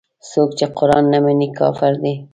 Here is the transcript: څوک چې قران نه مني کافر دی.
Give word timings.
څوک 0.29 0.49
چې 0.57 0.65
قران 0.77 1.03
نه 1.13 1.19
مني 1.23 1.47
کافر 1.59 1.93
دی. 2.03 2.13